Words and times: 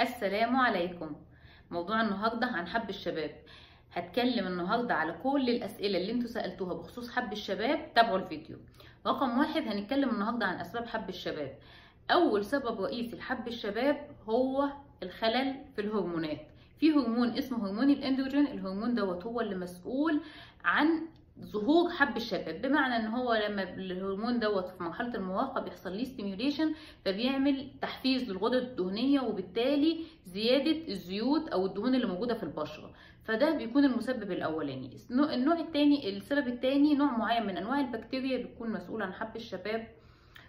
السلام 0.00 0.56
عليكم. 0.56 1.16
موضوع 1.70 2.00
النهارده 2.02 2.46
عن 2.46 2.66
حب 2.66 2.90
الشباب. 2.90 3.30
هتكلم 3.92 4.46
النهارده 4.46 4.94
على 4.94 5.12
كل 5.22 5.48
الأسئلة 5.48 5.98
اللي 5.98 6.12
أنتوا 6.12 6.28
سألتوها 6.28 6.74
بخصوص 6.74 7.10
حب 7.10 7.32
الشباب. 7.32 7.94
تابعوا 7.94 8.18
الفيديو. 8.18 8.56
رقم 9.06 9.38
واحد 9.38 9.62
هنتكلم 9.62 10.10
النهارده 10.10 10.46
عن 10.46 10.60
أسباب 10.60 10.86
حب 10.86 11.08
الشباب. 11.08 11.58
أول 12.10 12.44
سبب 12.44 12.80
رئيسي 12.80 13.16
لحب 13.16 13.48
الشباب 13.48 14.10
هو 14.28 14.68
الخلل 15.02 15.64
في 15.76 15.80
الهرمونات. 15.80 16.40
في 16.80 16.92
هرمون 16.92 17.28
اسمه 17.38 17.66
هرمون 17.66 17.90
الاندروجين 17.90 18.46
الهرمون 18.46 18.94
دوت 18.94 19.24
هو 19.24 19.40
اللي 19.40 19.54
مسؤول 19.54 20.20
عن 20.64 21.06
ظهور 21.40 21.90
حب 21.90 22.16
الشباب 22.16 22.62
بمعنى 22.62 22.96
إن 22.96 23.06
هو 23.06 23.34
لما 23.34 23.62
الهرمون 23.62 24.38
دوت 24.38 24.68
في 24.68 24.82
مرحلة 24.82 25.14
المراهقه 25.14 25.60
بيحصل 25.60 25.92
ليه 25.92 26.04
stimulation 26.04 26.74
فبيعمل 27.04 27.70
تحفيز 27.82 28.30
للغدد 28.30 28.54
الدهنية 28.62 29.20
وبالتالي 29.20 30.00
زيادة 30.24 30.88
الزيوت 30.88 31.48
أو 31.48 31.66
الدهون 31.66 31.94
اللي 31.94 32.06
موجودة 32.06 32.34
في 32.34 32.42
البشرة. 32.42 32.92
فده 33.24 33.50
بيكون 33.50 33.84
المسبب 33.84 34.32
الأولاني. 34.32 34.96
النوع 35.10 35.60
الثاني 35.60 36.16
السبب 36.16 36.48
الثاني 36.48 36.94
نوع 36.94 37.18
معين 37.18 37.46
من 37.46 37.56
أنواع 37.56 37.80
البكتيريا 37.80 38.46
بتكون 38.46 38.70
مسؤول 38.70 39.02
عن 39.02 39.12
حب 39.12 39.36
الشباب. 39.36 39.86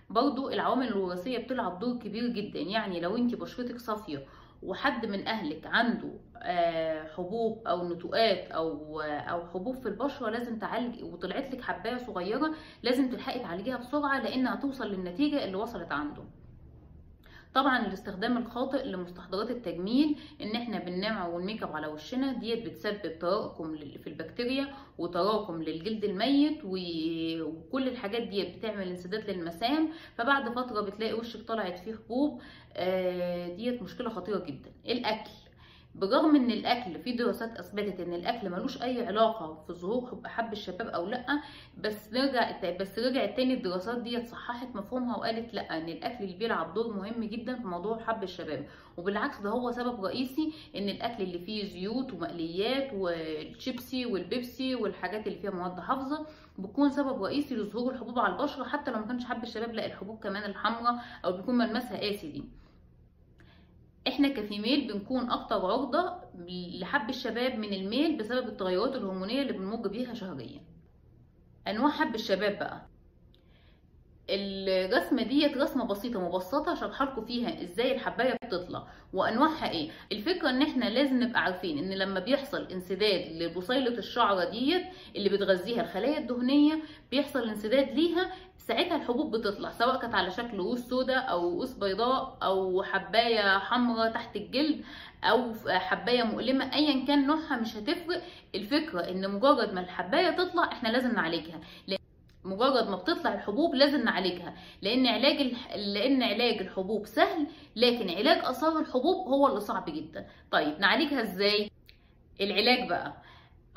برضو 0.09 0.49
العوامل 0.49 0.87
الوراثية 0.87 1.37
بتلعب 1.37 1.79
دور 1.79 1.99
كبير 1.99 2.27
جدا. 2.27 2.59
يعني 2.59 2.99
لو 2.99 3.17
انت 3.17 3.35
بشرتك 3.35 3.77
صافية 3.79 4.25
وحد 4.63 5.05
من 5.05 5.27
أهلك 5.27 5.61
عنده 5.65 6.09
حبوب 7.15 7.67
أو 7.67 7.89
نتوءات 7.93 8.51
أو 8.51 9.01
أو 9.01 9.47
حبوب 9.47 9.75
في 9.75 9.85
البشرة 9.89 10.29
لازم 10.29 10.59
تعالج 10.59 11.03
وطلعت 11.03 11.51
لك 11.53 11.61
حباية 11.61 11.97
صغيرة 11.97 12.51
لازم 12.83 13.09
تلحقي 13.09 13.39
تعالجيها 13.39 13.77
بسرعة 13.77 14.21
لأنها 14.21 14.55
توصل 14.55 14.87
للنتيجة 14.87 15.45
اللي 15.45 15.55
وصلت 15.57 15.91
عنده 15.91 16.23
طبعا 17.53 17.85
الاستخدام 17.87 18.37
الخاطئ 18.37 18.85
لمستحضرات 18.85 19.51
التجميل 19.51 20.19
إن 20.41 20.51
إحنا 20.55 20.79
بننعم 20.79 21.33
وال 21.33 21.43
make 21.43 21.63
up 21.63 21.75
على 21.75 21.87
وشنا 21.87 22.33
ديت 22.33 22.65
بتسبب 22.65 23.19
تراكم 23.19 23.77
في 23.77 24.07
البكتيريا 24.07 24.73
وتراكم 24.97 25.63
للجلد 25.63 26.03
الميت 26.03 26.59
وكل 26.65 27.87
الحاجات 27.87 28.21
ديت 28.21 28.57
بتعمل 28.57 28.87
انسداد 28.87 29.29
للمسام. 29.29 29.89
فبعد 30.15 30.49
فترة 30.49 30.81
بتلاقي 30.81 31.13
وشك 31.13 31.47
طلعت 31.47 31.79
فيه 31.79 31.95
حبوب 31.95 32.41
ديت 33.55 33.81
مشكلة 33.81 34.09
خطيرة 34.09 34.45
جدا. 34.45 34.71
الأكل 34.85 35.31
بالرغم 35.97 36.35
إن 36.35 36.51
الأكل 36.51 36.99
في 36.99 37.11
دراسات 37.11 37.57
أثبتت 37.57 37.99
إن 37.99 38.13
الأكل 38.13 38.49
ملوش 38.49 38.81
أي 38.81 39.05
علاقة 39.07 39.63
في 39.67 39.73
ظهور 39.73 40.21
حب 40.25 40.53
الشباب 40.53 40.87
أو 40.87 41.05
لأ 41.05 41.25
بس 41.77 42.13
نرجع 42.13 42.75
بس 42.79 42.99
رجعت 42.99 43.37
تاني 43.37 43.53
الدراسات 43.53 43.97
ديت 44.01 44.27
صححت 44.27 44.75
مفهومها 44.75 45.17
وقالت 45.17 45.53
لأ 45.53 45.77
إن 45.77 45.89
الأكل 45.89 46.23
اللي 46.23 46.35
بيلعب 46.37 46.73
دور 46.73 46.93
مهم 46.93 47.23
جدا 47.23 47.55
في 47.55 47.67
موضوع 47.67 47.99
حب 47.99 48.23
الشباب. 48.23 48.67
وبالعكس 48.97 49.39
ده 49.39 49.49
هو 49.49 49.71
سبب 49.71 50.05
رئيسي 50.05 50.53
إن 50.75 50.89
الأكل 50.89 51.23
اللي 51.23 51.39
فيه 51.39 51.65
زيوت 51.65 52.13
ومقليات 52.13 52.93
والشيبسي 52.93 54.05
والبيبسي 54.05 54.75
والحاجات 54.75 55.27
اللي 55.27 55.39
فيها 55.39 55.51
مواد 55.51 55.79
حافظة 55.79 56.25
بتكون 56.59 56.89
سبب 56.89 57.23
رئيسي 57.23 57.55
لظهور 57.55 57.93
الحبوب 57.93 58.19
على 58.19 58.33
البشرة 58.35 58.63
حتى 58.63 58.91
لو 58.91 58.99
ما 58.99 59.05
كانش 59.07 59.25
حب 59.25 59.43
الشباب 59.43 59.73
لأ 59.73 59.85
الحبوب 59.85 60.19
كمان 60.19 60.43
الحمراء 60.43 60.95
أو 61.25 61.31
بيكون 61.31 61.55
ملمسها 61.57 61.97
قاسي 61.97 62.31
دي. 62.31 62.43
إحنا 64.07 64.27
كفيميل 64.29 64.93
بنكون 64.93 65.31
أكتر 65.31 65.55
عرضة 65.55 66.21
لحب 66.79 67.09
الشباب 67.09 67.59
من 67.59 67.73
الميل 67.73 68.17
بسبب 68.17 68.47
التغيرات 68.47 68.95
الهرمونية 68.95 69.41
اللي 69.41 69.53
بنمر 69.53 69.87
بيها 69.87 70.13
شهريا. 70.13 70.61
انواع 71.67 71.91
حب 71.91 72.15
الشباب 72.15 72.59
بقى. 72.59 72.87
الرسمه 74.29 75.23
ديت 75.23 75.57
رسمه 75.57 75.85
بسيطة 75.85 76.19
مبسطة 76.19 76.75
شرح 76.75 77.01
لكم 77.01 77.25
فيها 77.25 77.61
إزاي 77.63 77.95
الحباية 77.95 78.37
بتطلع 78.45 78.83
وأنواعها 79.13 79.69
إيه. 79.71 79.89
الفكرة 80.11 80.49
إن 80.49 80.61
إحنا 80.61 80.85
لازم 80.85 81.23
نبقى 81.23 81.43
عارفين 81.43 81.77
إن 81.77 81.93
لما 81.93 82.19
بيحصل 82.19 82.67
انسداد 82.71 83.31
لبصيلة 83.31 83.97
الشعرة 83.97 84.49
ديت 84.49 84.83
اللي 85.15 85.29
بتغذيها 85.29 85.81
الخلايا 85.81 86.17
الدهنية 86.17 86.79
بيحصل 87.11 87.49
انسداد 87.49 87.89
ليها 87.89 88.31
ساعتها 88.57 88.95
الحبوب 88.95 89.35
بتطلع 89.35 89.71
سواء 89.71 89.99
كانت 90.01 90.15
على 90.15 90.31
شكل 90.31 90.57
رؤوس 90.57 90.79
سوداء 90.79 91.29
أو 91.31 91.49
رؤوس 91.49 91.73
بيضاء 91.73 92.37
أو 92.43 92.83
حباية 92.83 93.57
حمراء 93.59 94.11
تحت 94.11 94.35
الجلد 94.35 94.81
أو 95.23 95.53
حباية 95.67 96.23
مؤلمة 96.23 96.73
ايا 96.75 97.05
كان 97.05 97.27
نوعها 97.27 97.57
مش 97.57 97.75
هتفرق. 97.77 98.21
الفكرة 98.55 99.01
إن 99.01 99.31
مجرد 99.31 99.73
ما 99.73 99.81
الحباية 99.81 100.29
تطلع 100.29 100.63
إحنا 100.71 100.89
لازم 100.89 101.11
نعالجها. 101.15 101.59
مجرد 102.47 102.89
ما 102.89 102.95
بتطلع 102.95 103.33
الحبوب 103.33 103.75
لازم 103.75 104.03
نعالجها. 104.03 104.53
لأن 104.81 105.07
علاج. 105.07 105.53
لأن 105.75 106.23
علاج 106.23 106.57
الحبوب 106.61 107.05
سهل 107.05 107.47
لكن 107.75 108.09
علاج 108.09 108.45
اثار 108.45 108.79
الحبوب 108.79 109.27
هو 109.27 109.47
اللي 109.47 109.59
صعب 109.59 109.85
جدا. 109.89 110.27
طيب 110.51 110.79
نعالجها 110.79 111.21
إزاي؟ 111.21 111.71
العلاج 112.41 112.89
بقى. 112.89 113.13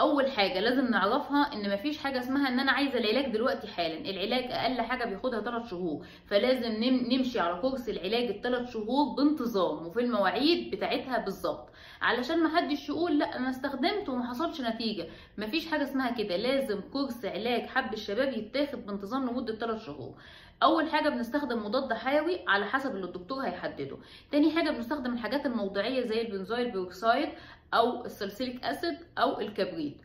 أول 0.00 0.30
حاجة 0.30 0.60
لازم 0.60 0.86
نعرفها 0.90 1.52
إن 1.52 1.74
مفيش 1.74 1.98
حاجة 1.98 2.18
اسمها 2.18 2.48
إن 2.48 2.60
أنا 2.60 2.72
عايزة 2.72 2.98
العلاج 2.98 3.32
دلوقتي 3.32 3.66
حالا. 3.66 4.10
العلاج 4.10 4.44
أقل 4.52 4.80
حاجة 4.80 5.04
بياخدها 5.04 5.40
3 5.40 5.66
شهور. 5.70 6.06
فلازم 6.26 6.72
نمشي 7.12 7.40
على 7.40 7.60
course 7.60 7.88
العلاج 7.88 8.28
الثلاث 8.28 8.72
شهور 8.72 9.14
بانتظام 9.16 9.86
وفي 9.86 10.00
المواعيد 10.00 10.70
بتاعتها 10.70 11.18
بالظبط. 11.18 11.68
علشان 12.02 12.42
ما 12.42 12.56
حدش 12.56 12.88
يقول 12.88 13.18
لأ 13.18 13.36
أنا 13.36 13.50
استخدمت 13.50 14.08
وما 14.08 14.28
حصلش 14.30 14.60
نتيجة. 14.60 15.06
مفيش 15.38 15.66
حاجة 15.70 15.82
اسمها 15.82 16.10
كده. 16.10 16.36
لازم 16.36 16.80
course 16.80 17.24
علاج 17.24 17.62
حب 17.62 17.92
الشباب 17.92 18.32
يتاخد 18.32 18.86
بانتظام 18.86 19.30
لمدة 19.30 19.54
3 19.54 19.78
شهور. 19.78 20.14
أول 20.62 20.90
حاجة 20.90 21.08
بنستخدم 21.08 21.64
مضاد 21.66 21.92
حيوي 21.92 22.38
على 22.48 22.66
حسب 22.66 22.94
اللي 22.96 23.06
الدكتور 23.06 23.40
هيحدده. 23.44 23.96
تاني 24.32 24.50
حاجة 24.52 24.70
بنستخدم 24.70 25.12
الحاجات 25.14 25.46
الموضعية 25.46 26.06
زي 26.06 26.20
ال 26.22 26.28
benzoyl 26.28 26.70
peroxide 26.70 27.28
أو 27.74 28.04
ال 28.04 28.10
salicylic 28.10 28.64
acid 28.64 28.96
أو 29.18 29.40
الكبريت. 29.40 29.96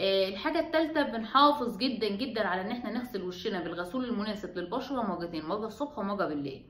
الحاجة 0.00 0.60
التالتة 0.60 1.02
بنحافظ 1.02 1.76
جدا 1.78 2.08
جدا 2.08 2.46
على 2.46 2.60
إن 2.60 2.70
إحنا 2.70 2.90
نغسل 2.90 3.22
وشنا 3.22 3.60
بالغسول 3.60 4.04
المناسب 4.04 4.58
للبشرة 4.58 5.02
مرتين 5.02 5.44
مرة 5.46 5.66
الصبح 5.66 5.98
ومرة 5.98 6.26
بالليل 6.26 6.62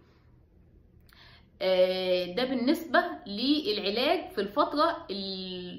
ده 2.37 2.45
بالنسبة 2.45 3.05
للعلاج 3.27 4.31
في 4.31 4.41
الفترة 4.41 5.07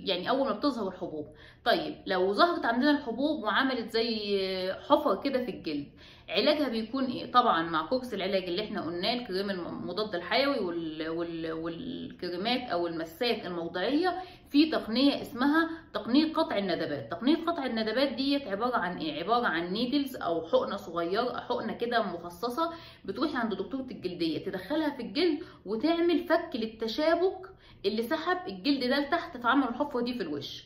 يعني 0.06 0.30
أول 0.30 0.48
ما 0.48 0.54
بتظهر 0.54 0.88
الحبوب 0.88 1.28
طيب 1.66 1.96
لو 2.06 2.34
ظهرت 2.34 2.66
عندنا 2.66 2.92
الحبوب 2.92 3.44
وعملت 3.44 3.92
زي 3.92 4.40
حفر 4.74 5.22
كده 5.24 5.46
في 5.46 5.52
الجلد 5.52 5.88
علاجها 6.30 6.70
بيكون 6.70 7.06
إيه؟ 7.06 7.32
طبعا 7.32 7.70
مع 7.70 7.86
كورس 7.86 8.14
العلاج 8.14 8.44
اللي 8.44 8.64
إحنا 8.64 8.82
قلناه 8.86 9.14
الكريم 9.14 9.50
المضاد 9.50 10.16
الحيوي 10.16 10.60
وال... 10.60 11.10
وال... 11.10 11.52
والكريمات 11.52 12.62
أو 12.70 12.88
المسات 12.88 13.46
الموضعية 13.46 14.22
في 14.50 14.72
تقنية 14.72 15.22
اسمها 15.22 15.70
تقنية 15.94 16.34
قطع 16.34 16.58
الندبات. 16.58 17.12
تقنية 17.12 17.36
قطع 17.36 17.66
الندبات 17.66 18.08
ديت 18.14 18.48
عبارة 18.48 18.78
عن 18.78 18.98
إيه؟ 18.98 19.24
عبارة 19.24 19.46
عن 19.48 19.74
نيدلز 19.74 20.16
أو 20.16 20.48
حقنة 20.48 20.78
صغيرة 20.78 21.38
حقنة 21.40 21.74
كده 21.74 22.02
مخصصة 22.04 22.74
بتروحي 23.06 23.38
عند 23.38 23.54
دكتورة 23.54 23.88
الجلديه 23.92 24.46
تدخلها 24.46 24.90
في 24.90 25.02
الجلد 25.04 25.40
وتعمل 25.66 26.20
فك 26.28 26.50
للتشابك 26.56 27.50
اللي 27.86 28.02
سحب 28.04 28.38
الجلد 28.48 28.84
ده 28.84 29.00
لتحت 29.00 29.38
تعمل 29.38 29.68
الحفرة 29.68 30.02
دي 30.02 30.14
في 30.14 30.24
الوش. 30.24 30.64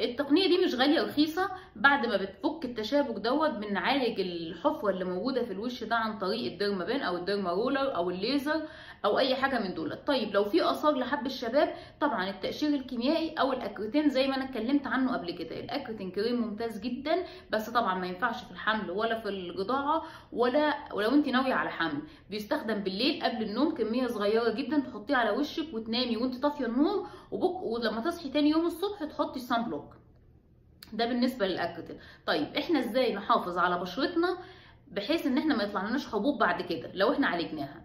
التقنية 0.00 0.46
دي 0.48 0.58
مش 0.64 0.74
غالية 0.74 1.02
رخيصه 1.02 1.50
بعد 1.76 2.06
ما 2.06 2.16
بتفك 2.16 2.64
التشابك 2.64 3.16
دوت 3.18 3.50
بنعالج 3.50 4.20
الحفره 4.20 4.90
اللي 4.90 5.04
موجودة 5.04 5.42
في 5.44 5.52
الوش 5.52 5.84
ده 5.84 5.96
عن 5.96 6.18
طريق 6.18 6.52
ال 6.52 6.57
derma 6.57 6.84
pen 6.84 7.00
أو 7.00 7.16
ال 7.16 7.22
derma 7.22 7.50
roller 7.50 7.94
أو 7.94 8.10
الليزر 8.10 8.62
أو 9.04 9.18
أي 9.18 9.34
حاجة 9.34 9.58
من 9.68 9.74
دول 9.74 9.96
طيب 10.06 10.34
لو 10.34 10.44
في 10.44 10.70
آثار 10.70 10.94
لحب 10.94 11.26
الشباب 11.26 11.74
طبعا 12.00 12.30
التقشير 12.30 12.68
الكيميائي 12.68 13.34
أو 13.34 13.52
الأكريتين 13.52 14.08
زي 14.08 14.28
ما 14.28 14.36
أنا 14.36 14.44
اتكلمت 14.44 14.86
عنه 14.86 15.12
قبل 15.12 15.30
كده. 15.30 15.60
الأكريتين 15.60 16.10
كريم 16.10 16.40
ممتاز 16.42 16.80
جدا 16.80 17.24
بس 17.50 17.70
طبعا 17.70 17.98
ما 17.98 18.06
ينفعش 18.06 18.44
في 18.44 18.50
الحمل 18.50 18.90
ولا 18.90 19.20
في 19.20 19.28
الرضاعه 19.28 20.02
ولا 20.32 20.74
ولو 20.94 21.10
أنت 21.10 21.28
ناوية 21.28 21.54
على 21.54 21.70
حمل. 21.70 22.02
بيستخدم 22.30 22.74
بالليل 22.74 23.22
قبل 23.22 23.42
النوم 23.42 23.74
كمية 23.74 24.06
صغيرة 24.06 24.50
جدا 24.50 24.78
تحطيه 24.80 25.16
على 25.16 25.30
وشك 25.30 25.74
وتنامي 25.74 26.16
وأنت 26.16 26.42
طافية 26.42 26.66
النور 26.66 27.08
وبك 27.30 27.62
ولما 27.62 28.00
تصحي 28.00 28.28
تاني 28.30 28.50
يوم 28.50 28.66
الصبح 28.66 29.04
تحطي 29.04 29.40
سان 29.40 29.62
بلوك 29.64 29.91
ده 30.92 31.06
بالنسبة 31.06 31.46
للاكريتين 31.46 31.96
طيب 32.26 32.56
إحنا 32.56 32.78
إزاي 32.80 33.14
نحافظ 33.14 33.58
على 33.58 33.78
بشرتنا 33.80 34.38
بحيث 34.90 35.26
إن 35.26 35.38
إحنا 35.38 35.56
ما 35.56 35.62
يطلعناش 35.62 36.06
حبوب 36.06 36.38
بعد 36.38 36.62
كده 36.62 36.90
لو 36.94 37.12
إحنا 37.12 37.26
عالجناها؟ 37.26 37.82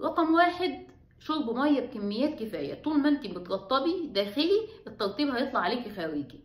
رقم 0.00 0.34
واحد 0.34 0.86
شرب 1.20 1.50
مية 1.56 1.80
بكميات 1.80 2.38
كفاية. 2.42 2.82
طول 2.82 2.98
ما 2.98 3.08
انت 3.08 3.26
بترطبي 3.26 4.06
داخلي 4.06 4.60
الترطيب 4.86 5.28
هيطلع 5.28 5.60
عليكي 5.60 5.90
خارجي. 5.90 6.40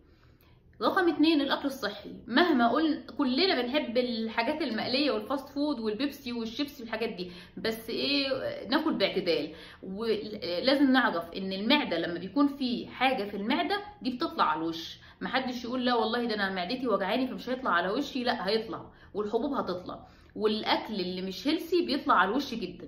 رقم 0.81 1.09
اتنين 1.09 1.41
الأكل 1.41 1.65
الصحي. 1.65 2.09
مهما 2.27 2.67
قل 2.71 3.03
كلنا 3.17 3.61
بنحب 3.61 3.97
الحاجات 3.97 4.61
المقلية 4.61 5.11
وال 5.11 5.24
fast 5.24 5.49
food 5.49 5.79
والبيبسي 5.79 6.33
والشيبسي 6.33 6.83
والحاجات 6.83 7.09
دي. 7.09 7.31
بس 7.57 7.89
إيه 7.89 8.27
ناكل 8.67 8.93
باعتدال. 8.93 9.53
ولازم 9.83 10.91
نعرف 10.91 11.33
إن 11.33 11.53
المعدة 11.53 11.97
لما 11.97 12.19
بيكون 12.19 12.47
في 12.47 12.87
حاجة 12.87 13.23
في 13.23 13.37
المعدة 13.37 13.81
دي 14.01 14.09
بتطلع 14.09 14.43
على 14.43 14.61
الوش. 14.61 14.97
محدش 15.23 15.63
يقول 15.63 15.85
لا 15.85 15.95
والله 15.95 16.25
ده 16.25 16.35
أنا 16.35 16.49
معدتي 16.49 16.87
وجعاني 16.87 17.27
فمش 17.27 17.49
هيطلع 17.49 17.71
على 17.71 17.89
وشي 17.89 18.23
لا 18.23 18.47
هيطلع 18.47 18.85
والحبوب 19.13 19.53
هتطلع 19.53 20.07
والأكل 20.35 20.93
اللي 20.93 21.21
مش 21.21 21.47
healthy 21.47 21.85
بيطلع 21.85 22.13
على 22.13 22.29
الوش 22.29 22.53
جدا. 22.53 22.87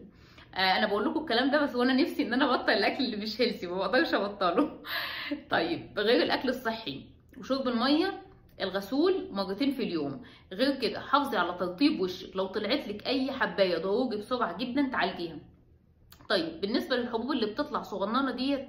آه 0.56 0.78
أنا 0.78 0.88
بقول 0.88 1.06
لكم 1.06 1.20
الكلام 1.22 1.52
ده 1.52 1.62
بس 1.64 1.76
وأنا 1.76 1.94
نفسي 1.94 2.24
إن 2.24 2.34
أنا 2.34 2.56
أبطل 2.56 2.72
الأكل 2.72 3.04
اللي 3.06 3.18
مش 3.18 3.42
healthy 3.42 3.68
ما 3.68 3.78
بقدرش 3.78 4.14
أبطله. 4.14 4.80
طيب 5.52 6.00
غير 6.00 6.24
الأكل 6.24 6.50
الصحي 6.50 7.06
وشرب 7.38 7.68
المية 7.68 8.22
الغسول 8.62 9.28
مرتين 9.32 9.72
في 9.72 9.84
اليوم. 9.84 10.22
غير 10.54 10.76
كده 10.76 11.00
حافظي 11.00 11.38
على 11.38 11.58
ترطيب 11.60 12.00
وشك 12.00 12.36
لو 12.36 12.46
طلعت 12.48 12.88
لك 12.88 13.06
أي 13.08 13.32
حباية 13.32 13.78
ضروري 13.78 14.18
بسرعة 14.18 14.58
جدا 14.58 14.90
تعالجيها. 14.92 15.38
طيب 16.30 16.62
بالنسبة 16.62 16.96
للحبوب 16.96 17.32
اللي 17.32 17.46
بتطلع 17.46 17.82
صغننة 17.82 18.32
ديت 18.32 18.68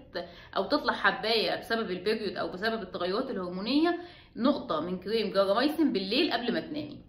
أو 0.57 0.65
تطلع 0.65 0.93
حباية 0.93 1.61
بسبب 1.61 1.91
ال 1.91 1.97
period 1.97 2.37
أو 2.37 2.53
بسبب 2.53 2.83
التغيرات 2.83 3.31
الهرمونية 3.31 4.01
نقطة 4.37 4.81
من 4.81 4.99
كريم 4.99 5.33
جراميسين 5.33 5.93
بالليل 5.93 6.33
قبل 6.33 6.53
ما 6.53 6.61
تنامي. 6.61 7.01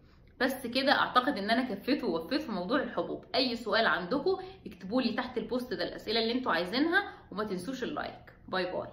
بس 0.41 0.67
كده 0.67 0.91
أعتقد 0.91 1.37
إن 1.37 1.49
أنا 1.49 1.73
كفيت 1.73 2.03
ووفيت 2.03 2.41
في 2.41 2.51
موضوع 2.51 2.83
الحبوب. 2.83 3.25
أي 3.35 3.55
سؤال 3.55 3.85
عندكم 3.85 4.37
اكتبوا 4.67 5.01
لي 5.01 5.13
تحت 5.13 5.37
ال 5.37 5.44
post 5.44 5.73
ده 5.73 5.83
الأسئلة 5.83 6.19
اللي 6.19 6.33
أنتوا 6.33 6.51
عايزينها 6.51 7.13
وما 7.31 7.43
تنسوش 7.43 7.83
ال 7.83 7.91
like. 7.91 8.33
bye 8.47 8.71
bye. 8.71 8.87